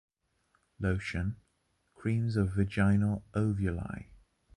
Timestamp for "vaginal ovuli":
2.45-4.07